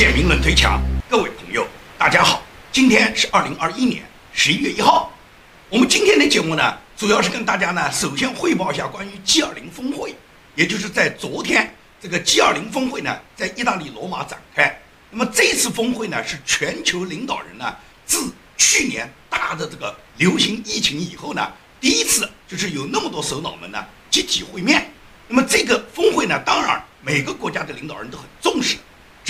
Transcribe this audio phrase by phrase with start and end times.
[0.00, 1.68] 建民论推墙，各位朋友，
[1.98, 2.42] 大家好，
[2.72, 5.12] 今天是二零二一年十一月一号。
[5.68, 10.14] 我们今天的节目呢，主要是跟大家呢，首先汇报一下关于 G20 峰会，
[10.54, 14.74] 也就是在昨天这个 G20 峰会呢，在意大利罗马展开。
[15.10, 17.76] 那么这次峰会呢，是全球领导人呢，
[18.06, 21.46] 自去年大的这个流行疫情以后呢，
[21.78, 24.90] 第一次就是有那么多首脑们呢集体会面。
[25.28, 28.78] 那么这个峰会呢，当然每个国家的领导人都很重视，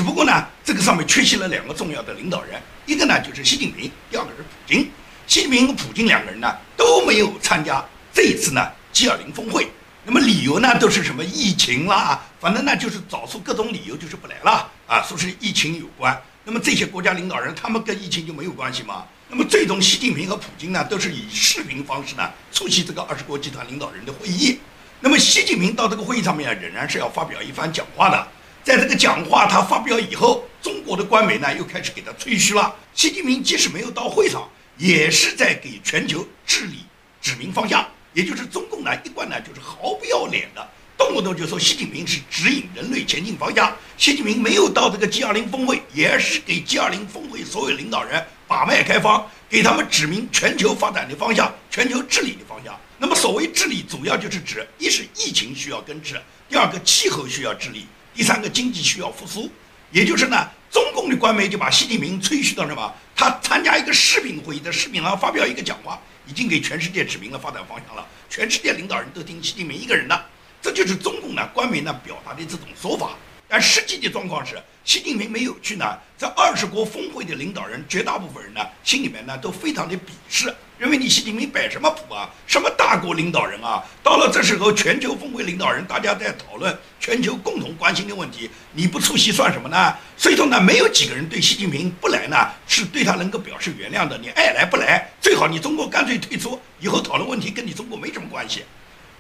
[0.00, 0.32] 只不过呢，
[0.64, 4.90] 这个上面缺席了两个重要的领导人，一个呢就是习近平，第二个是普京。
[5.26, 9.70] 习近平和普京两个人呢都没有参加这一次呢 G20 峰会，
[10.06, 16.18] 那么理由呢都是什么疫情啦，反正呢就是找出各种理由就是不来了啊，说是疫情有关。
[16.44, 19.04] 那么这些国家领导人他们跟疫情就没有关系吗？
[19.28, 24.60] 那么最终习近平和普京呢都是以视频方式呢出席这个二十国集团领导人的会议。
[25.02, 28.26] 那么习近平到这个会议上面仍然是要发表一番讲话的，
[28.64, 32.74] 在这个讲话他发表以后，中国的官媒呢又开始给他吹嘘了。
[32.94, 34.48] 习近平即使没有到会上。
[34.76, 36.78] 也是在给全球治理
[37.20, 43.76] 指明方向，也就是中共呢一贯呢就是毫不要脸的，动不动就说习近平是指引人类前进方向。
[43.98, 52.74] 习近平没有到这个 G20 峰会，也是给 G20 峰会所有领导人把脉开方，给他们指明全球发展的方向、全球治理的方向。
[52.96, 59.50] 那么所谓治理，主要就是指一是疫情需要根治，第二个气候需要治理，第三个经济需要复苏。
[59.92, 62.94] 也就是呢，中共的官媒就把习近平吹嘘到什么？
[63.16, 68.06] 他参加一个视频会议，在视频上发表一个讲话，已经给全世界指明了发展方向了。
[68.28, 70.24] 全世界领导人都听习近平一个人的，
[70.62, 73.16] 这就是中共呢官媒呢表达的这种说法。
[73.48, 75.98] 但实际的状况是，习近平没有去呢。
[76.16, 82.30] 这二十国峰会的领导人，绝大部分人呢，心里面呢都非常的鄙视，认为你习近平摆什么谱啊？
[82.46, 83.84] 什么大国领导人啊？
[84.02, 89.94] 到了这时候，全球峰会领导人大家在讨论全球共同关心的问题，你不出席算什么呢？
[90.16, 94.16] 所以说呢，没有几个人对习近平不来呢，是对他能够表示原谅的。
[94.16, 98.64] 你爱来不来，最好你中国干脆退出，以后讨论问题跟你中国没什么关系。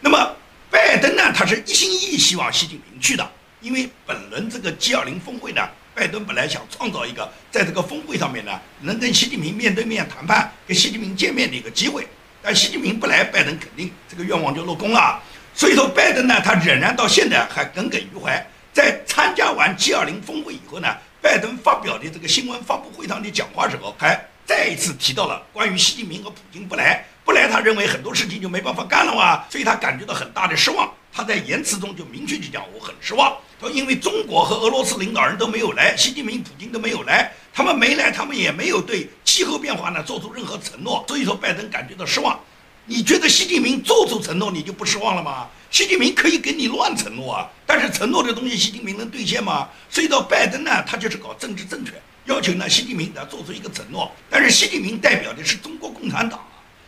[0.00, 0.34] 那么
[0.70, 3.32] 拜登呢，他是一心一意希望习近平去的。
[3.60, 5.60] 因为本轮这个 G20 峰会呢，
[5.94, 12.06] 拜登本来想创造一个在这个峰会上面呢，能跟习近平面对面谈判、跟习近平见面的一个机会，
[12.40, 15.20] 但习近平不来，拜登肯定这个愿望就落空了。
[15.54, 18.46] 所以说，拜登呢，他仍然到现在还耿耿于怀。
[18.72, 20.88] 在参加完 G20 峰会以后呢，
[21.20, 30.88] 拜登发表的这个新闻发布会上的讲话时候，还再一次提到了关于习近平和普京不来，不来，他认为很多事情就没办法干了哇，所以他感觉到很大的失望。
[31.12, 33.36] 他在言辞中就明确就讲，我很失望。
[33.60, 42.40] 说，因为中国和俄罗斯领导人都没有来，习近平、普京都没有来，他们没来，他们也没有对气候变化呢做出任何承诺，所以说拜登感觉到失望。
[42.86, 45.46] 你觉得习近平做出承诺，你就不失望了吗？
[45.70, 49.68] 习近平可以给你乱承诺啊，但是承诺的东西，习近平能兑现吗？
[49.90, 51.92] 所以到拜登呢，他就是搞政治正确，
[52.24, 56.40] 要求呢习近平他做出一个承诺，但是习近平代表的是中国共产党，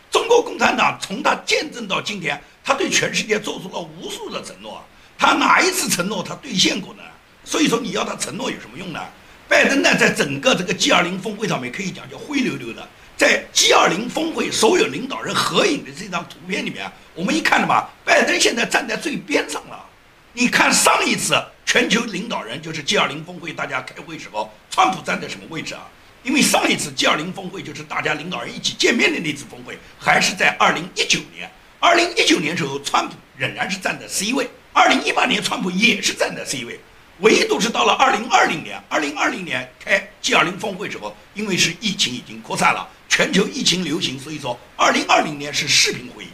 [0.09, 2.41] 中国共产党从他见证到今天。
[2.65, 4.81] 他对全世界做出了无数的承诺，
[5.17, 7.03] 他哪一次承诺他兑现过呢？
[7.45, 8.99] 所以说你要他承诺有什么用呢？
[9.47, 12.87] 拜登呢，在整个这个 G20 峰会上面可以讲叫灰溜溜的。
[13.15, 19.85] 在 G20 峰会所有领导人合影的这张图片里面，我们一看了吧，拜登现在站在最边上了。
[20.33, 21.35] 你看上一次
[21.65, 25.87] 全球领导人就是 G20 峰会大家开会时候，川普站在什么位置啊？
[26.23, 31.51] 因为上一次 G20 峰会就是大家领导人一起见面的那次峰会，还是在2019年。
[31.79, 36.79] 二零一九年时候，川普仍然是站在 C 位；二零一八年，川普也是站在 C 位。
[37.19, 46.27] 唯独是到了二零二零年，二零二零年开 G20 峰会时候，因为是疫情已经扩散了，全球疫情流行，所以说二零二零年是视频会议。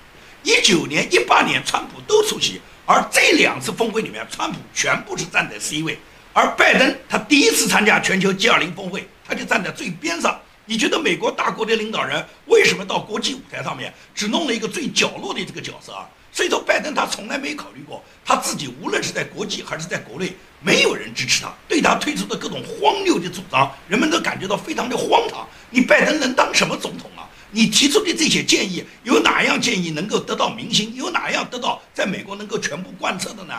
[0.44, 6.00] 一九年、一八年，川普都出席，而这两次峰会里面，川普全部是站在 C 位，
[6.32, 10.40] 而拜登他第一次参加全球 G20 峰会，他就站在最边上。
[10.66, 16.08] 你觉得美国大国的领导人为什么到国际舞台上面只弄了一个最角落的这个角色啊？
[16.32, 20.32] 所以说，拜登他从来没考虑过他自己，无论是在国际还是在国内，
[20.62, 25.48] 没有人支持他，对他推出的各种荒谬的主张，人们都感觉到非常的荒唐。
[25.70, 27.28] 你拜登能当什么总统啊？
[27.52, 30.94] 你提出的这些建议，有哪样建议能够得到民心？
[30.96, 33.56] 有哪样得到在美国能够全部贯彻的呢？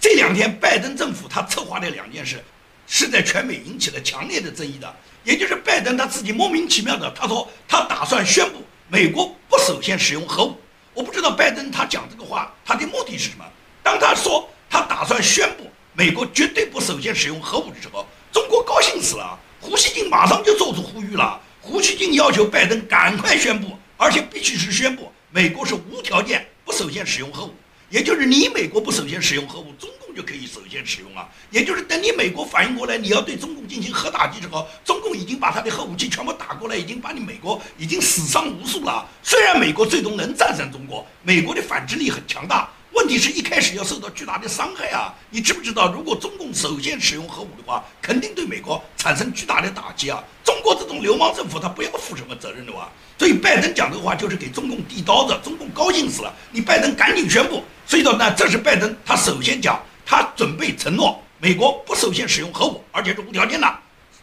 [0.00, 2.42] 这两天，拜登政府他策划的两件事，
[2.86, 4.94] 是在全美引起了强烈的争议的。
[5.22, 10.56] 也就是拜登他自己莫名其妙的，他说他打算宣布美国不首先使用核武。
[10.96, 13.44] 我不知道拜登他讲这个话他的目的是什么。
[13.82, 19.38] 当他说他打算宣布美国绝对不首先使用核武的时候，中国高兴死了。
[19.60, 21.38] 胡锡进马上就做出呼吁了。
[21.60, 27.54] 胡锡进要求拜登赶快宣布，而且必须是宣布美国是无条件不首先使用核武。
[27.90, 30.05] 也就是你美国不首先使用核武，中国。
[30.16, 31.28] 就可以首先使用啊。
[31.50, 39.06] 也就是等你美国反应过来，你要对中共进行核打击之后，中共已经把他的核武器全部打过来，已经把你美国已经死伤无数了。
[39.22, 42.68] 虽然美国最终能战胜中国，美国的反制力很强大。
[42.92, 45.12] 问题是一开始要受到巨大的伤害啊！
[45.28, 50.24] 你知不知道，如果中共首先使用核武的话，肯定对美国产生巨大的打击啊！
[50.42, 52.88] 中国这种流氓政府，他不要负什么责任的哇！
[53.18, 56.34] 所以拜登讲这个话就是给中共递刀子，中共高兴死了。
[56.50, 57.62] 你拜登赶紧宣布。
[57.86, 63.78] 所以说呢，这是拜登他首先讲，他准备承诺美国不首先使用核武，而且是无条件的。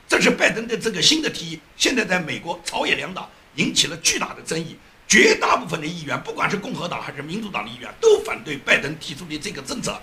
[0.07, 4.77] 这是拜登的这个新的提议，现在在美国朝野两党引起了巨大的争议。
[5.05, 9.99] 绝大部分的议员，不管是共和党还是民主党的议员，都反对拜登提出的这个政策。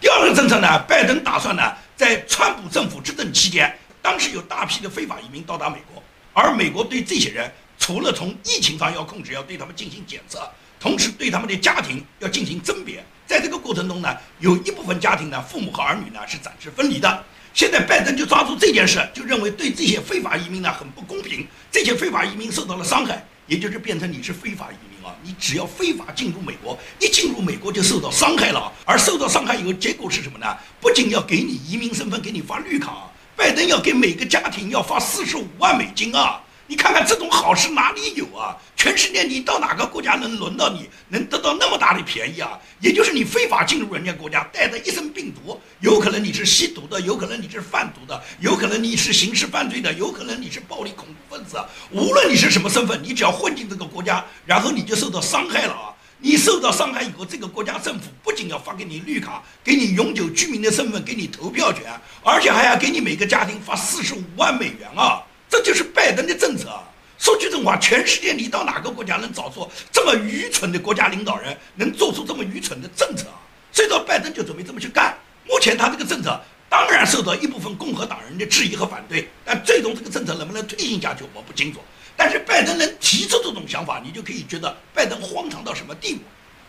[0.00, 6.02] 第二个政策呢，拜登打算呢，在川普政府执政期间，当时有大批的非法移民到达美国，
[6.34, 13.02] 而美国对这些人，除了从疫情上要控制，要对他们进行检测，同时对他们的家庭要进行甄别。
[13.30, 17.24] 在这个过程中呢，有一部分家庭呢，父母和儿女呢是暂时分离的。
[17.54, 23.24] 现在拜登就抓住这件事，就认为对这些非法移民呢很不公平，这些非法移民受到了伤害。
[23.46, 25.14] 也就是变成你是非法移民啊！
[25.22, 28.72] 你只要非法进入美国，一进入美国就受到伤害了。
[28.84, 30.46] 而受到伤害以后，结果是什么呢？
[30.80, 36.40] 不仅要给你移民身份，给你发绿卡，拜登要给每个家庭要发四十五万美金啊！
[36.70, 38.56] 你看看这种好事哪里有啊？
[38.76, 42.56] 全世界你到哪个国家能轮到你能得到那么大的便宜啊？
[42.78, 51.60] 也就是你非法进入人家国家，带着一身病毒，有可能你是吸毒的，有可能你是贩毒的，有可能你是刑事犯罪的，有可能你是暴力恐怖分子。
[51.90, 55.90] 无论你是什么身份，你只要混进这个国家，然后你就受到伤害了啊！
[56.20, 65.20] 你受到伤害以后，这个国家政府不仅要发给你绿卡，给你永久居民的身份，给你投票权，而且还要给你每个家庭发四十五万美元啊！
[65.50, 66.68] 这就是拜登的政策。
[67.18, 73.26] 说句真话，全世界你到哪个国家能找出这么愚蠢的国家领导人，能做出这么愚蠢的政策？
[73.72, 75.14] 所以说，拜登就准备这么去干。
[75.46, 81.80] 目前他这个政策当然受到一部分共和党人的质疑和反对，但最终这个政策能不能推行下去，我不清楚。
[82.16, 86.22] 但是拜登能提出这种想法，你就可以觉得拜登荒唐到什么地步。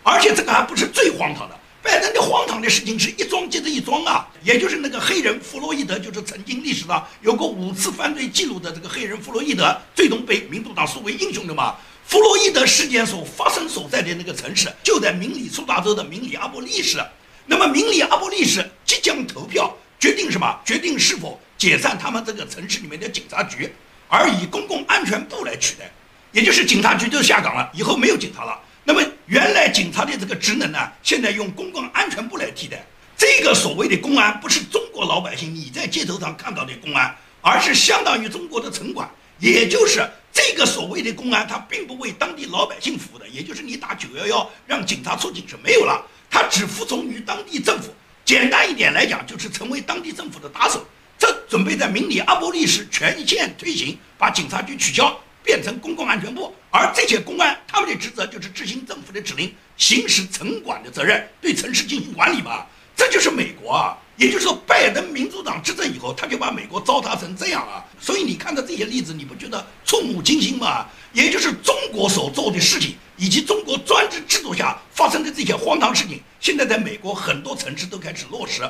[0.04, 1.58] 而且这个还不是最荒唐的。
[1.84, 11.76] 拜登的荒唐的事情是一桩接着一桩啊，也就是那个黑人弗洛伊德，就是曾经历史上有过五次犯罪记录的这个黑人弗洛伊德，最终被民主党树为英雄的嘛。
[12.06, 17.04] 弗洛伊德事件所发生所在的那个城市就在明里苏达州的明里阿波利市，
[17.48, 20.60] 那么明里阿波利市即将投票决定什么？
[20.64, 23.74] 决定是否解散他们这个城市里面的警察局，
[24.08, 25.92] 而以公共安全部来取代，
[26.32, 28.60] 也就是警察局就下岗了，以后没有警察了。
[28.84, 32.84] 那么原来警察的这个职能呢，现在用公共安全部来替代。
[33.16, 39.10] 这个所谓的公安，不是中国老百姓你在街头上看到的公安，而是相当于中国的城管。
[39.38, 43.28] 也就是这个所谓的公安，它并不为当地老百姓服务的。
[43.28, 47.94] 也就是你打九幺幺让警察出警是没有了，它只服从于当地政府。
[48.26, 50.86] 简单一点来讲，就是成为当地政府的打手。
[51.18, 55.20] 这准备在明里阿波利市全线推行，把警察局取消。
[55.44, 62.66] 变成公共安全部，而这些公安他们的职责就是执行政府的指令，行使城管的责任，对城市进行管理嘛。
[62.96, 67.84] 这就是美国啊，也就是说，拜登民主党执政以后，他就把美国糟蹋成这样啊。
[68.00, 70.86] 所以你看到这些例子，你不觉得触目惊心吗？
[71.12, 78.62] 也就是中国所做的事情，以及中国专制制度下发生的这些荒唐事情，现在在美国很多城市都开始落实。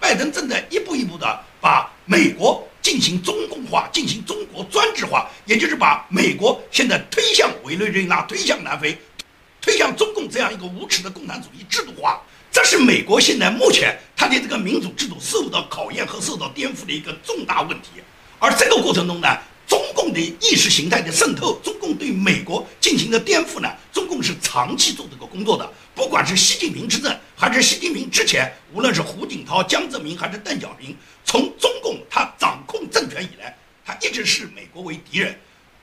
[0.00, 8.96] 拜登正在一步一步的把美国进行中共化，进行中国专制化，也就是把美国现在推向委内瑞拉，推向南非，
[9.60, 12.22] 推向中共这样一个无耻的共产主义制度化。
[12.52, 17.88] 这是美国现在目前它的这个民主制度受到考验和受到颠覆的一个重大问题。
[18.38, 19.36] 而这个过程中呢，
[19.96, 25.68] 共的意识形态的渗透，中共对美国进行的颠覆呢，中共是长期做这个工作的。
[25.94, 35.34] 不管是习近平执政，还是习近平之前，无论是胡锦涛、江泽民，还是邓小平，从中共他掌控政权以来，他一直视美国为敌人。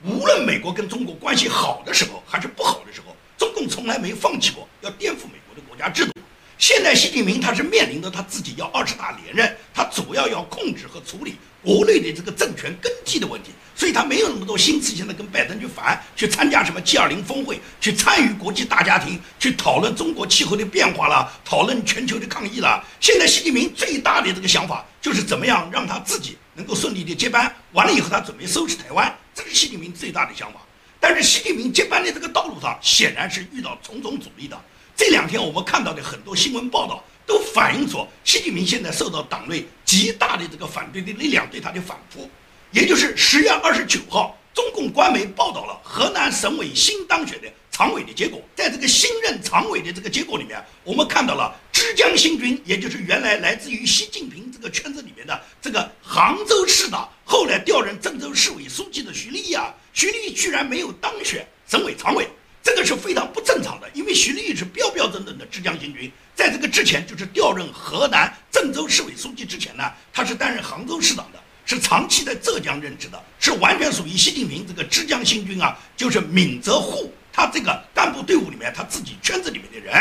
[0.05, 6.11] 无论美国跟中国关系好的时候，还是不好的时候，中共从来没放弃过要颠覆美国的国家制度。
[6.59, 13.49] 现在习近平他是面临着他自己要二十大连任，他主要要控制和处理国内的这个政权更替的问题。
[13.75, 22.85] 所以他没有那么多心思，现在跟拜登去烦，去参加什么 G20 峰会，去参与国际大家庭，去讨论中国气候的变化了，讨论全球的抗议了。
[22.99, 30.59] 现在习近平最大的这个想法就是怎么样让他自己能够顺利的接班，完了以后他准备收拾台湾，这是习近平最大的想法。
[30.99, 34.57] 但是习近平接班的这个道路上显然是遇到重重阻力的。
[34.95, 42.29] 这两天我们看到的很多新闻报道都反映出习近平现在受到党内极大的这个反对的力量对他的反扑。
[42.71, 48.41] 也就是十月二十九号，中共官媒报道了河南省委新当选的常委的结果。
[48.55, 62.27] 在这个新任常委的这个结果里面，我们看到了枝江新军，也就是原来来自于习近平这个圈子里面的这个杭州市的，后来调任郑州市委书记的徐立呀，徐立居然没有当选省委常委，
[62.63, 63.89] 这个是非常不正常的。
[63.93, 79.93] 因为徐立是标标准准的浙江新军，在这个之前就是调任河南郑州市委书记之前呢，他是担任杭州市长的，是长期在浙江任职的，是完全属于习近平这个浙江新军啊，就是闽浙沪他这个干部队伍里面他自己圈子里面的人。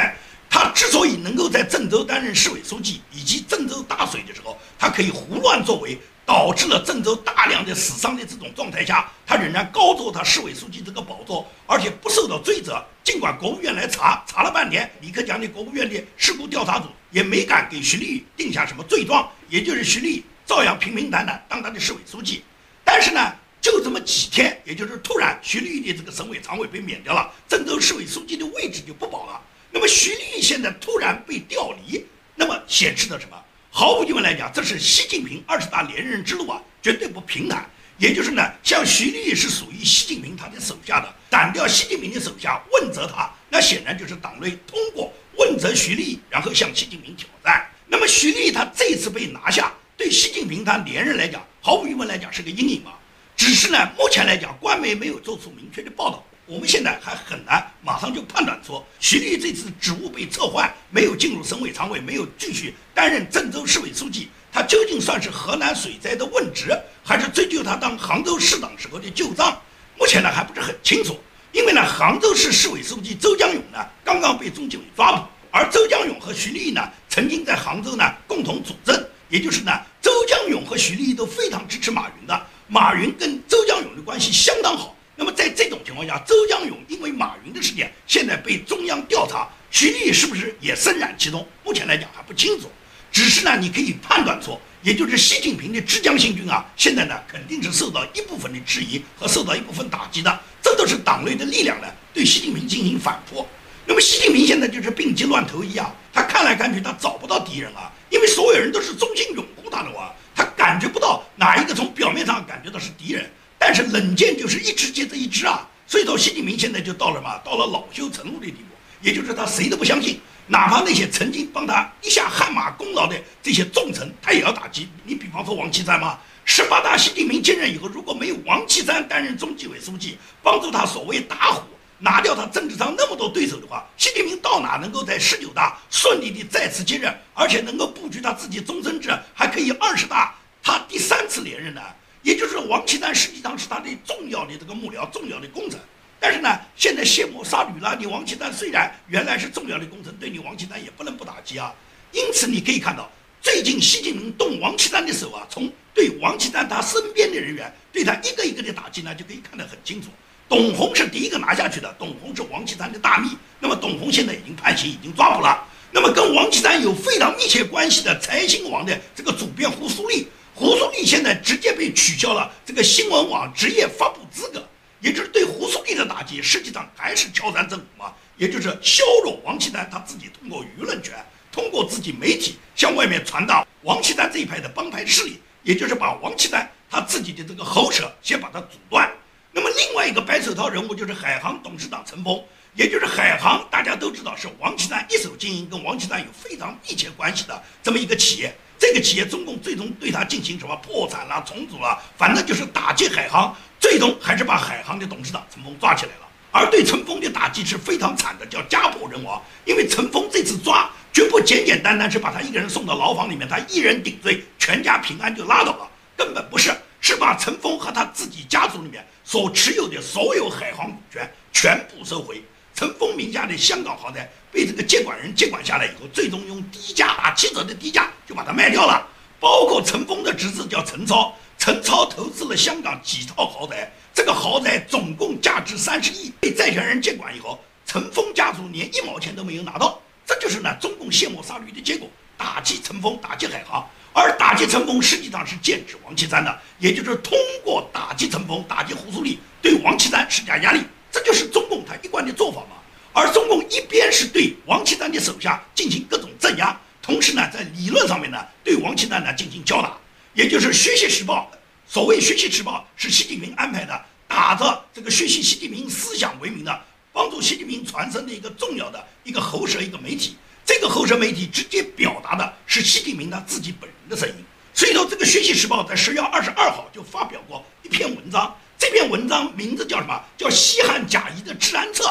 [0.54, 5.98] 他之所以能够在郑州担任市委书记，以及郑州大水的时候，他可以胡乱作为，
[6.32, 12.82] 导致了郑州大量的死伤的这种状态下，他仍然高坐他市委书记这个宝座，而且不受到追责。
[13.04, 22.42] 尽管国务院来查，查了半天，李克强的国务院的事故调查组也没敢给徐立定下什么罪状，也就是徐立照样平平淡淡当他的市委书记。
[22.82, 23.20] 但是呢，
[23.60, 29.38] 就这么几天，也就是突然徐立的这个省委常委被免掉了，郑州市委书记的位置就不保了。
[29.70, 33.36] 那么徐立现在突然被调离，那么显示的什么？
[33.74, 37.66] 毫无疑问来讲，这是习近平二十大连任之路啊，绝对不平坦。
[37.96, 47.66] 也就是呢，像徐立是属于习近平他的手下的，斩掉习近平的手下，问责他，那显然就是党内通过问责徐立，然后向习近平挑战。
[47.86, 52.92] 那么徐立他这次被拿下，对习近平他连任来讲，毫无疑问来讲是个阴影嘛。
[53.34, 56.22] 只是呢，目前来讲，官媒没有做出明确的报道。
[56.44, 66.70] 我们现在还很难马上就判断出徐立这次职务被撤换，没有进入省委常委，没有继续担任郑州市委书记，他究竟算是河南水灾的问职，
[67.02, 69.60] 还是追究他当杭州市长时候的旧账？
[69.98, 71.18] 目前呢还不是很清楚。
[71.50, 84.96] 因为呢，杭州市市委书记周江勇呢刚刚被中纪委抓捕，而周江勇和徐立呢曾经在杭州呢共同主政，也就是呢，周江勇和徐立都非常支持马云的，马云跟周江勇的关系相当好。
[85.22, 91.46] 那么在这种情况下，周江勇因为马云的事件，现在被中央调查，徐立是不是也深染其中？
[91.62, 92.68] 目前来讲还不清楚，
[93.12, 103.46] 只是呢，你可以判断出，也就是习近平的浙江新军啊，现在呢肯定是受到一部分的质疑和受到一部分打击的，这都是党内的力量呢对习近平进行反扑。
[103.86, 113.30] 那么习近平现在就是病急乱投医啊，他看来看去他找不到敌人啊，因为所有人都是忠心拥护他的哇，他感觉不到哪一个从表面上感觉到是敌人。
[113.64, 124.88] 但是冷箭就是一支接着一支啊，所以说习近平现在就到了嘛，到了恼羞成怒的地步，也就是他谁都不相信，哪怕那些曾经帮他一下汗马功劳的这些重臣，他也要打击。
[125.04, 131.62] 你比方说王岐山嘛，十八大习近平接任以后，如果没有王岐山担任中纪委书记，帮助他所谓打虎，
[132.00, 141.80] 拿掉他政治上那么多对手的话，习近平到哪能够在十九大顺利的再次接任，而且能够布局他自己终身制，还可以二十大他第三次连任呢？
[142.22, 145.78] 也就是王岐山实际上是他的重要的这个幕僚、重要的功臣，
[146.20, 147.96] 但是呢，现在卸磨杀驴了。
[147.98, 151.74] 你王岐山虽然原来是重要的功臣，对你王岐山也不能不打击啊。
[152.12, 153.10] 因此你可以看到，
[153.40, 160.08] 最近习近平动王岐山的手啊，从对王岐山他身边的人员对他一个一个的打击呢，就可以看得很清楚。
[160.48, 163.30] 董洪是第一个拿下去的，董洪是王岐山的大秘。
[163.58, 165.66] 那么董洪现在已经判刑，已经抓捕了。
[165.90, 170.28] 那么跟王岐山有非常密切关系的财新网的这个主编胡苏立。
[170.54, 174.62] 胡松立现在直接被取消了这个新闻网职业发布资格，
[175.00, 181.14] 也就是对胡松立的打击，实际上还是敲山震虎嘛，也就是削弱王岐山他自己通过舆论权，
[181.50, 189.10] 通过自己媒体向外面传达王岐山这一派的帮派势力，也就是把王岐山他自己的这个喉舌先把它阻断。
[189.52, 192.42] 那么另外一个白手套人物就是海航董事长陈峰，
[192.74, 198.54] 也就是海航大家都知道是王岐山一手经营，跟王岐山有非常密切关系的这么一个企业。
[198.82, 206.28] 这个企业中共最终对他进行什么破产啦、重组啦，反正就是打击海航，最终还是把海航的董事长陈峰抓起来了。
[206.50, 209.40] 而对陈峰的打击是非常惨的，叫家破人亡。
[209.64, 222.42] 因为陈峰这次抓绝不简简单单是把他一个人送到牢房里面，他一人顶罪，全家平安就拉倒了，根本不是，是把陈峰和他自己家族里面所持有的所有海航股权全部收回。
[222.74, 229.08] 陈峰名下的香港豪宅被这个接管人接管下来以后，最终用低价打七折的低价就把它卖掉了。
[229.40, 240.00] 包括陈峰的侄子叫陈超，陈超投资了香港几套豪宅，这个豪宅总共价值三十亿，被债权人接管以后，陈峰家族连一毛钱都没有拿到。
[240.24, 250.82] 这就是呢中共卸磨杀驴的结果，打击陈峰，打击海航，而打击陈峰实际上是剑指王岐山的，也就是通过打击陈峰，打击胡苏立，对王岐山施加压力。
[251.10, 252.76] 这就是中共他一贯的做法嘛，
[253.12, 259.96] 而中共一边是对王岐山的手下进行各种镇压，同时呢，在理论上面呢，对王岐山呢进行敲打，
[260.34, 261.50] 也就是《学习时报》。
[261.86, 266.80] 所谓《学习时报》是习近平安排的，打着这个学习习近平思想为名的，
[267.12, 270.36] 帮助习近平传声的一个重要的一个喉舌一个媒体。
[270.64, 274.34] 这个喉舌媒体直接表达的是习近平他自己本人的声音。
[274.72, 280.18] 所以说，这个《学习时报》在十月二十二号就发表过一篇文章，这篇文章名字叫什么？
[280.38, 282.04] 叫《西汉贾谊的治安策》。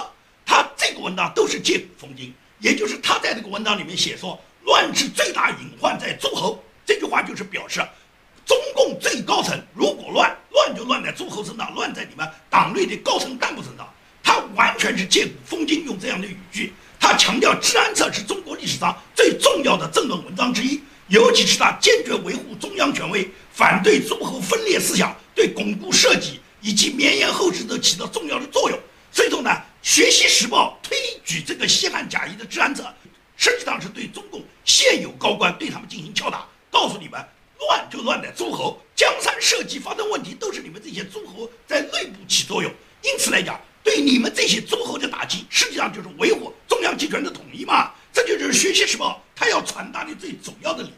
[0.45, 6.61] 他这个文章都是借古讽今，也就是他在这个文章里面写说，乱之最大隐患在诸侯。
[6.85, 7.79] 这句话就是表示，
[8.45, 13.87] 中共最高层如果乱，乱就乱在诸侯身上，乱在你们党内的高层干部身上。
[14.23, 16.73] 他完全是借古讽今，用这样的语句。
[16.99, 20.81] 他强调治安策是中国历史上最重要的政论文章之一。
[21.07, 28.79] 尤其是他坚决维护中央权威，反对诸侯分裂思想，对巩固社稷以及绵延后世都起到重要的作用。
[29.11, 29.49] 所以说呢，
[29.81, 30.95] 《学习时报》推
[31.25, 32.93] 举这个西汉贾谊的治安者，
[33.35, 37.19] 实际上是对中共现有高官对他们进行敲打，告诉你们，
[37.59, 42.71] 乱就乱在诸侯，江山社稷发生问题，都是你们这些诸侯在内部起作用。
[43.01, 47.91] 因此来讲，对你们这些诸侯的打击，实际上就是维护中央集权的统一嘛。
[48.13, 50.95] 这就是《学习时报》他要传达的最主要的理由。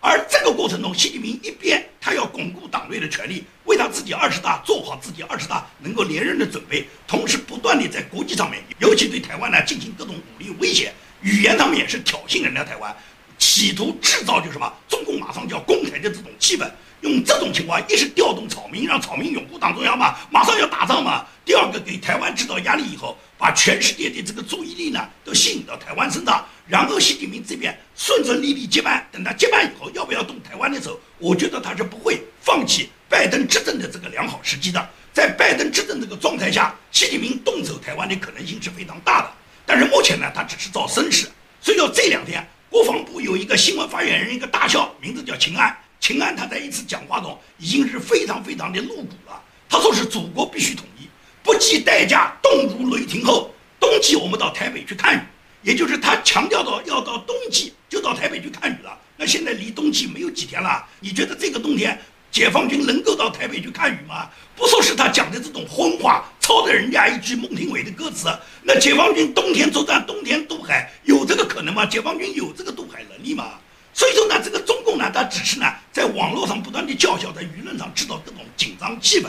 [0.00, 12.96] 而这个过程中，习近平一边他要巩固党内的权力，为他自己二十大做好自己二十大能够连任的准备，同时不断地在国际上面，尤其对台湾呢进行各种武力威胁，语言上面也是挑衅人家台湾，
[13.38, 16.66] 企图制造就什么中共马上就要攻台的这种气氛。
[17.02, 26.44] 用这种情况，一是调动草民，让草民拥护党中央嘛，马上要打仗嘛；第二个给台湾制造压力以后，把全世界的这个注意力呢都吸引到台湾身上。
[26.66, 34.88] 然后习近平这边顺顺利利接班，等他接班以后，要不要动台湾的时候，我觉得他是不会放弃拜登执政的这个良好时机的。
[35.14, 39.30] 在拜登执政这个状态下，习近平动手台湾的可能性是非常大的。
[39.64, 41.26] 但是目前呢，他只是造声势。
[41.60, 45.74] 所以说这两天，国防部有一个新闻发言人，一个大校，名字叫秦安。
[46.00, 49.42] 秦安他在一次讲话中已经是非常非常的露骨了。
[49.68, 51.08] 他说是祖国必须统一，
[51.42, 55.20] 不计代价动如雷霆后，冬季我们到台北去看雨。
[55.62, 64.30] 也就是他强调到要到冬季就到台北去看雨了，那现在离冬季没有几天了，你觉得这个冬天解放军能够到台北去看雨吗？
[64.56, 68.28] 不说是他讲的这种荤话，抄的人家一句孟庭苇的歌词，
[68.62, 71.84] 那解放军冬天作战，冬天渡海，有这个可能吗？
[71.84, 73.54] 解放军有这个渡海能力吗？
[73.98, 79.26] 所以说呢，这个中共呢，他只是呢在网络上不断的叫嚣，在舆论上制造各种紧张气氛。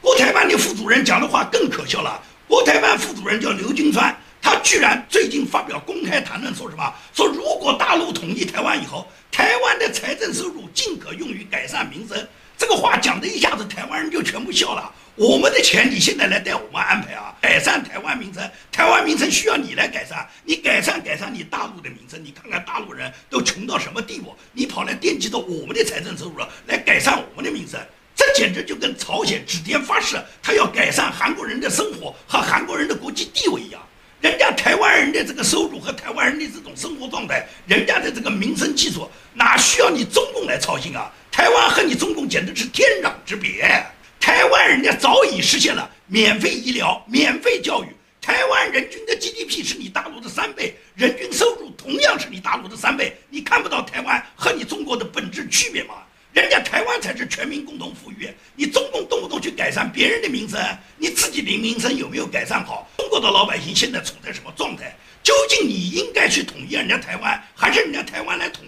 [0.00, 4.12] 国台办的副主任讲的话更可笑了，国台办副主任叫刘金川。
[4.42, 6.92] 他居然最近发表公开谈论，说什么？
[7.14, 12.26] 说如果大陆统一台湾以后，台湾的财政收入尽可用于改善民生。
[12.56, 14.92] 这个话讲的一下子，台湾人就全部笑了。
[15.18, 17.34] 我们的钱你现在来带我们安排啊？
[17.42, 20.24] 改善台湾民生，台湾民生需要你来改善。
[20.44, 27.80] 你改善改善你大陆的民生，你看看大陆人都穷到什么地步，你跑来惦记着我们的财政收入了，来改善我们的民生，
[28.14, 33.80] 这简直就跟朝鲜指天发誓，他要改善韩国人的生活和韩国人的国际地位一样。
[34.20, 41.10] 人家台湾人的这个收入和台湾人的这种生活状态，人家的这个民生基础，哪需要你中共来操心啊？
[41.32, 43.84] 台湾和你中共简直是天壤之别。
[44.28, 47.86] 台湾人家早已实现了免费医疗、免费教育，
[48.20, 53.16] 台湾人均的 GDP 是你大陆的三倍，人均收入同样是你大陆的三倍。
[53.30, 55.94] 你看不到台湾和你中国的本质区别吗？
[56.34, 60.60] 人家台湾才是全民共同富裕，你中共动不动去改善别人的民生，
[60.98, 62.86] 你自己的民生有没有改善好？
[62.98, 64.94] 中国的老百姓现在处在什么状态？
[65.22, 68.62] 究竟你应该去统一人家台湾，还是人家台湾来统？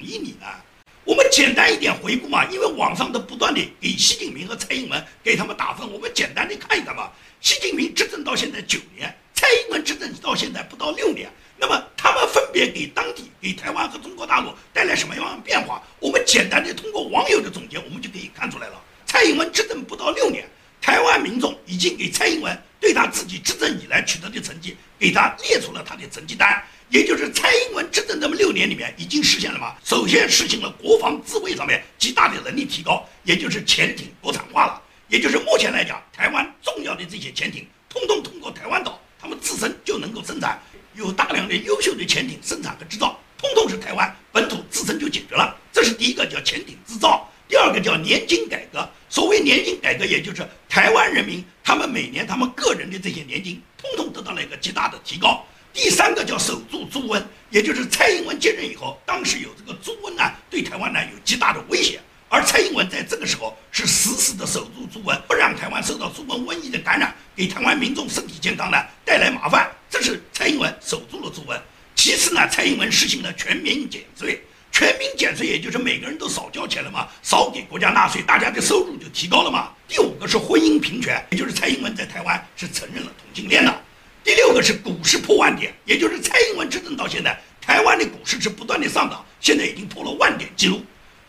[1.31, 7.13] 简单一点回顾嘛，因为网上都不断的给习近平和蔡英文给他们打分，我们简单的看一看吧。
[7.41, 11.31] 习近平执政到现在九年，蔡英文执政到现在不到六年。
[11.57, 15.83] 那么他们分别给当地、给台湾和中国大陆带来什么样的变化？
[16.01, 18.83] 我们简单的通过网友的总结，我们就可以看出来了。
[19.07, 20.49] 蔡英文执政不到六年，
[20.81, 26.63] 台湾民众已经给蔡英文对他自己执政以来取得的成绩，给他列出了他的成绩单。
[26.89, 29.77] 也就是蔡英文执政这么六年里面，已经实现了嘛？
[29.85, 34.83] 首先实行了国防自卫上面极大的能力提高，也就是潜艇国产化了。
[35.07, 40.61] 也就是目前来讲，台湾重要的这些潜艇，通通通过台湾岛，他们自身就能够生产。
[40.95, 45.57] 有大量的优秀的潜艇生产和制造，通通是台湾本土自身就解决了。
[45.73, 48.89] 这是第一个叫潜艇制造，第二个叫年金改革。
[49.09, 55.47] 所谓年金改革，也就是台湾人民他们每年他们个人的这些年金，通通得到了一个极大的提高。
[55.73, 62.01] 第三个叫守住猪瘟，也就是蔡英文接任以后，当时有这个猪瘟呢，对台湾呢有极大的威胁，
[62.33, 69.69] 而蔡英文在这个时候是死死的守住猪瘟，不让台湾受到猪瘟瘟疫的感染，给台湾民众身体健康呢带来麻烦。
[69.91, 71.61] 这是蔡英文守住了猪瘟。
[71.97, 74.41] 其次呢，蔡英文实行了全民减税，
[74.71, 79.71] 全民减税也就是每个人都少交钱了嘛，少给国家纳税，大家的收入就提高了嘛。
[79.89, 83.81] 第五个是婚姻平权，也就是蔡英文在台湾是承认了同性恋的。
[84.23, 88.41] 第六个是股市破万点，也就是蔡英文执政到现在，台湾的股市。
[88.41, 90.81] 是不断的上涨，现在已经破了万点记录。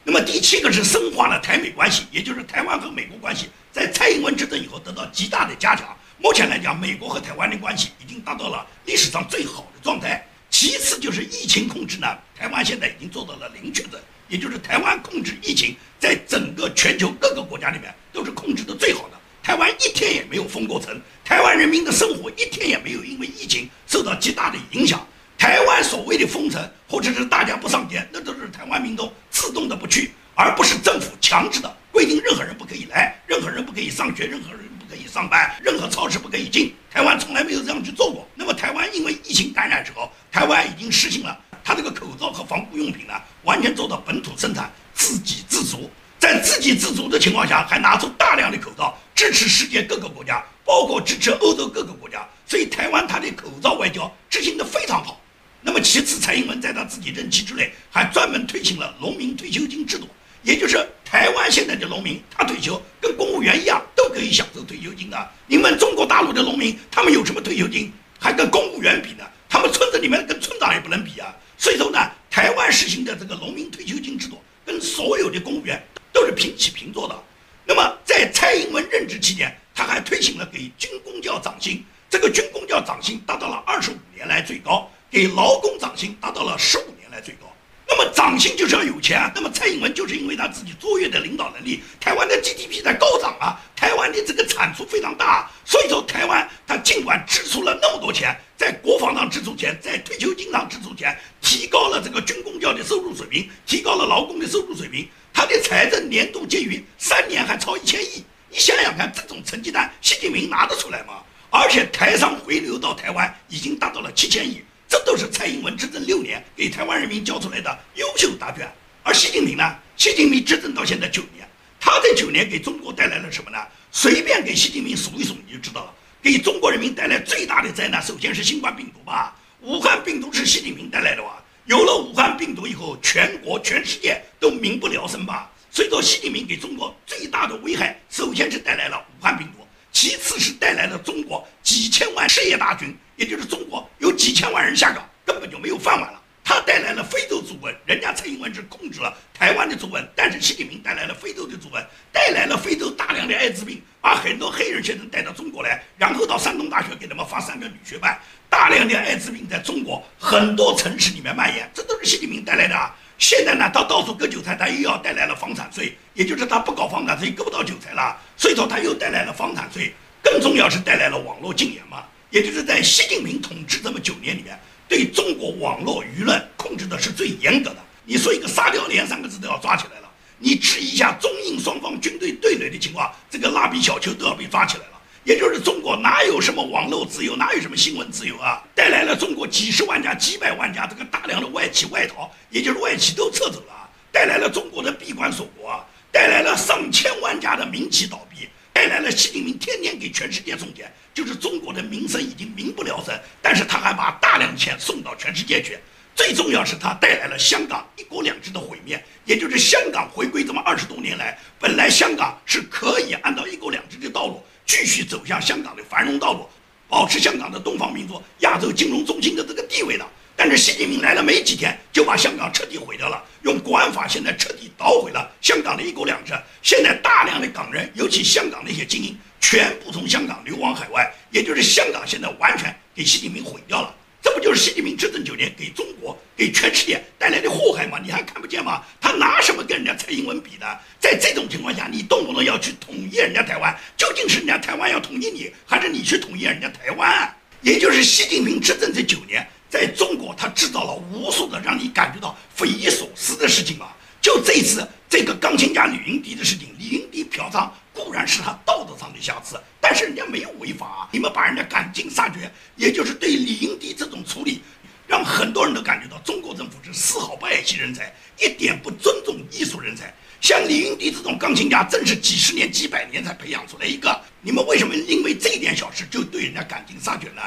[0.03, 5.95] 那么第七个是深化了台美关系，也就是台湾和美国关系在蔡英文执政以后得到极大的加强。
[6.17, 10.25] 目前来讲，美国和台湾的关系已经达到了历史上最好的状态。
[10.49, 13.91] 其次就是疫情控制呢，台湾现在已经做到了零确诊，
[14.27, 19.17] 也就是台湾控制疫情，在整个全球各个国家里面都是控制的最好的。
[19.43, 25.07] 台湾一天也没有封过城，台湾人民的生活一天也没有因为疫情受到极大的影响。
[25.41, 34.85] 台湾所谓的封城或者是大家不上街，那都是台湾民众自动的不去，而不是政府强制的规定任何人不可以来，任何人不可以上学，任何人不。
[34.87, 36.75] 可以上班，任何超市不可以进。
[36.91, 38.27] 台湾从来没有这样去做过。
[38.35, 45.89] 那么台湾因为疫情感染之后，台湾已经实行了，它这个口罩和防护用品呢，完全做到本土生产，自给自足。
[46.19, 52.27] 在自给自足的情况下，还拿出大量的口罩支持世界各个国家，包括支持欧洲各个国家。
[52.45, 55.20] 所以台湾它的口罩外交执行的非常好。
[55.61, 60.07] 那么其次，蔡英文在他自己任期之内，还专门推行了农民退休金制度。
[60.43, 65.29] 也就是台湾现在的农民，他退休跟公务员一样，都可以享受退休金的。
[65.45, 69.23] 你们中国大陆的农民，他们有什么退休金，还跟公务员比呢？
[69.47, 71.31] 他们村子里面跟村长也不能比啊。
[71.59, 71.99] 所以说呢，
[72.31, 75.79] 台湾实行的这个农民退休金制度，跟所有的公务员
[76.11, 77.15] 都是平起平坐的。
[77.63, 87.41] 那么在蔡英文任职期间，他还推行了给军公教涨薪，这个军公教涨薪达到了二十五年来最高，给劳工涨薪达到了十五年来最高。
[87.85, 89.29] 那么涨薪就是要有钱啊！
[89.35, 111.21] 那么蔡英文就是因为他自己卓越的领导能力，台湾的 GDP 在高涨啊，台湾的这个产出非常大，所以说台湾他尽管支出了那么多钱，在国防上支出钱，在退休金上支出钱，提高了这个军工教的收入水平，提高了劳工的收入水平，他的财政年度结余三年还超一千亿，你想想看，这种成绩单习近平拿得出来吗？
[111.49, 114.63] 而且台商回流到台湾已经达到了七千亿。
[114.91, 118.69] 这都是蔡英文执政六年给台湾人民交出来的优秀答卷，
[119.03, 119.63] 而习近平呢？
[119.95, 121.47] 习近平执政到现在九年，
[121.79, 123.57] 他这九年给中国带来了什么呢？
[123.89, 125.93] 随便给习近平数一数你就知道了。
[126.21, 129.33] 给中国人民带来最大的灾难，首先是新冠病毒吧。
[129.61, 131.41] 武汉病毒是习近平带来的吧？
[131.67, 135.49] 有了武汉病毒以后，全国全世界都民不聊生吧。
[135.71, 139.65] 所以说，习近平给中国最大的危害，首先是带来了武汉病毒。
[139.91, 146.21] 其次是带来了中国几千万失业大军，也就是中国有几千万人下岗，根本就没有饭碗了。
[146.43, 162.75] 他带来了非洲猪瘟，人家蔡英文是控制了台湾的猪瘟，但是习近平带来了非洲的猪瘟，带来了非洲大量的艾滋病，把很多黑人学生带到中国来，然后到山东大学给他们发三个女学班，大量的艾滋病在中国很多城市里面蔓延，这都是习近平带来的。
[163.21, 168.19] 现在呢，他到处割韭菜，他又要带来了房产税，也就是他不搞房产税，割不到韭菜了。
[168.35, 177.77] 所以说他又带来了房产税，更重要是带来了网络禁言嘛，也就是在习近平统治这么九年里面，对中国网络舆论控制的是最严格的。
[178.05, 184.90] 你说一个“沙雕连”三个字都要抓起来了，你质疑一下中印双方军队对垒的情况，这个蜡笔小球都要被抓起来了。
[185.23, 188.63] 也就是中国哪有什么网络自由，哪有什么新闻自由啊？
[188.73, 195.79] 带来了中国几十万家、几百万家这个大量的外企外逃，也就是外企都撤走了，带来了中国的闭关锁国，
[196.11, 205.77] 带来了上千万家的民企倒闭，带来了习近平天天给全世界送钱，就是中国的民生已经民不聊生，但是他还把大量钱送到全世界去。
[206.15, 214.43] 最重要是他带来了香港一国两制的毁灭，也就是香港回归这么二十多年来，本来香港是可以按照一国两制的道路。
[214.65, 216.47] 继续走向香港的繁荣道路，
[216.87, 220.05] 保持香港的东方民族、亚洲金融中心的这个地位的。
[220.35, 226.33] 但是习近平来了没几天，就把香港彻底毁掉了，用国安法现在彻底捣毁了香港的一国两制。
[226.63, 233.93] 现在大量的港人，尤其香港那些精英，全部从香港流亡海外，也就是香港现在完全给习近平毁掉了。
[234.21, 237.99] 这不就是习近平执政九年给中国、给全世界带来的祸害吗？
[238.03, 238.83] 你还看不见吗？
[238.99, 240.79] 他拿什么跟人家蔡英文比的？
[240.99, 247.35] 在这种情况下，你动不动要去统一人家台湾，究竟是人家台湾要统一你，还是你去统一人家台湾？
[247.61, 253.87] 也就是习近平执政这九年，在中国他制造了无数的让你感觉到匪夷所思的事情嘛。
[254.21, 257.67] 就这次这个钢琴家李云迪的事情，李云迪嫖娼
[258.11, 264.61] 固然是他道德上的瑕疵，但是人家没有违法，你们把人家赶尽杀绝，也就是对李云迪这种处理，
[265.07, 270.13] 让很多人都感觉到中国政府是丝毫不爱惜人才，一点不尊重艺术人才。
[270.41, 277.41] 像李云迪这种钢琴家，正是几十年、几百年才培养出来一个，你们为什么因为这点小事就对人家赶尽杀绝呢？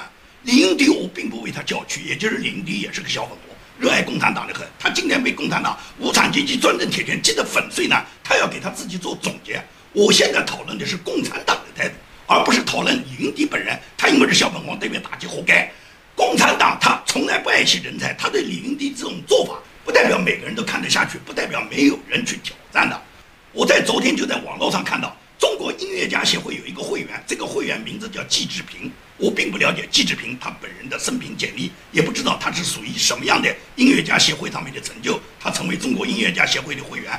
[0.44, 3.55] 李云迪我并不为他叫屈，也就是李云迪也是个小粉红。
[3.79, 9.62] 热爱共产党的很，他今天被共产党无产阶级专政铁拳击得粉碎呢，他要给他自己做总结。
[9.95, 11.95] 我现在讨论的是共产党的态度，
[12.27, 13.79] 而不是讨论李云迪本人。
[13.97, 15.71] 他因为是小粉红，对面打击活该。
[16.17, 19.55] 共产党他从来不爱惜人才，他对李云迪这种做法，
[19.85, 23.01] 不代表每个人都看得下去，不代表没有人去挑战的。
[23.53, 28.91] 我在昨天就在网络上看到，中国音乐家协会有一个会员，这个会员名字叫季志平。
[29.17, 37.13] 我并不了解季志平他本人的生平简历，也不知道他是属于什么样的音乐家协会上面的成就，他成为中国音乐家协会的会员。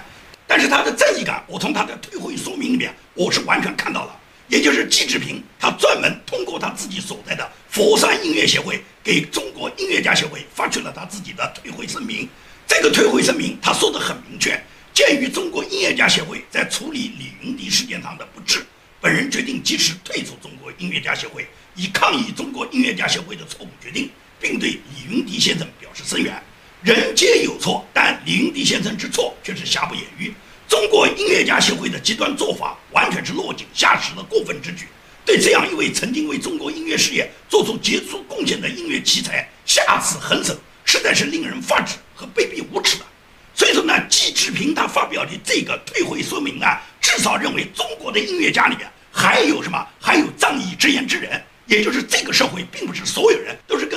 [0.56, 4.18] 但是他的正义感，我从他的退会说明里面，我是完全看到了。
[4.48, 12.30] 也就是季志平，他专门通过他自己所在的佛山音乐协会，给中国音乐家协会发去了他自己的退会声明。
[12.66, 14.58] 这个退会声明他说的很明确：
[14.94, 18.66] 鉴于中国音乐家协会在处理李云迪事件上的不智，
[19.02, 26.34] 本人决定及时退出中国音乐家协会，以抗议中国音乐家协会的错误决定，并对李云迪先生表示声援。
[26.82, 30.32] 人皆有错，但李云迪先生之错却是瑕不掩瑜。
[30.68, 34.88] 中国音乐家协会的极端做法，完全是落井下石的过分之举。
[35.24, 43.06] 对这样一位曾经为中国音乐事业做出杰出贡献的音乐奇才下此狠手，实在是令人发指和卑鄙无耻的。
[43.54, 46.66] 所以说呢，季志平他发表的这个退会说明呢，
[47.00, 51.42] 至少认为中国的音乐家里面还有什么，还有仗义直言之人。
[51.68, 53.95] 也就是这个社会，并不是所有人都是跟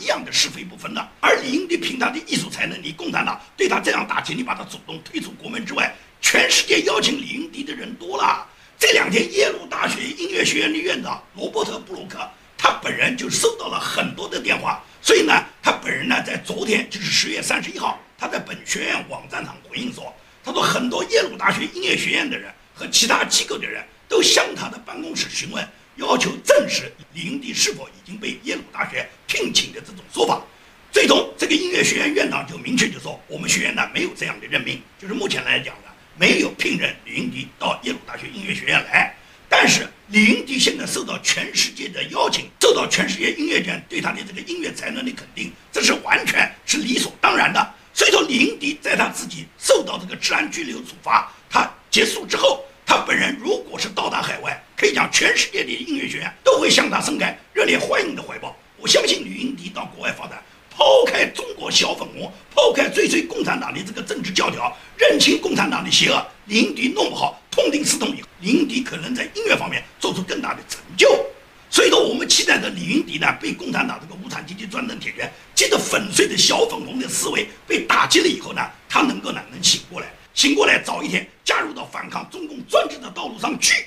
[0.00, 1.08] 一样的是非不分的。
[1.20, 8.46] 而李云迪凭他的艺术才能，你共产党对他这样打击，你把他主动推出国门之外，全世界邀请李云迪的人多了。
[8.78, 12.18] 这两天，耶鲁大学音乐学院的院长罗伯特·布鲁克，
[12.56, 25.62] 他本人就收到了很多的电话，所以呢，他本人呢，在昨天就是十月三十一号，他在本学院网站上回应说，他说很多耶鲁大学音乐学院的人和其他机构的人都向他的办公室询问。
[26.00, 30.42] 要求证实李云迪是否已经被耶鲁大学聘请的这种说法，
[30.90, 39.14] 最终这个音乐学院院长就明确就说，我们学院呢没有这样的任命，就是目前来讲呢没有聘任李云迪到耶鲁大学音乐学院来。
[39.48, 47.74] 但是李云迪现在受到全世界的邀请，受到全世界音乐圈对他的这个音乐才能的肯定，这是完全是理所当然的。
[47.92, 52.64] 所以说李云迪在他自己受到这个治安拘留处罚，他结束之后。
[52.86, 58.56] 他本人如果是到达海外，可以讲全世界的音乐学院都会向他伸开热烈欢迎的怀抱。
[58.78, 71.26] 我相信李云迪到国外发展，抛开中国小粉红，抛开追随共产党的这个政治教条，认清共产党的邪恶，李云迪弄不好痛定思痛以后，李云迪可能在音乐方面做出更大的成就。
[71.68, 80.06] 所以说，我们期待着李云迪呢，被共产党这个无产阶级专政铁拳接着粉碎的小粉红的思维被打击了以后呢，他能够呢能醒过来。
[80.32, 83.84] 醒过来，早一天加入到反抗中共专制的道路上去。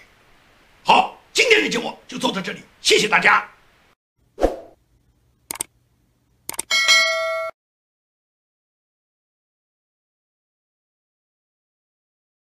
[0.86, 3.50] 好，今天的节目就做到这里，谢谢大家。